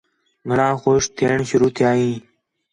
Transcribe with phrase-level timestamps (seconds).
[0.49, 2.11] گھݨاں خوش تھئین شروع تِھیا ہے